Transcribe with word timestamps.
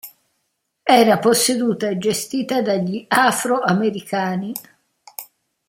Era 1.01 1.19
posseduta 1.19 1.87
e 1.91 1.99
gestita 1.99 2.59
dagli 2.63 3.05
Afroamericani. 3.07 4.51